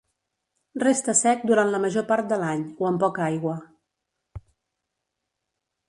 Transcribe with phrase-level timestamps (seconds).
[0.83, 3.57] Resta sec durant la major part de l'any o amb poca aigua.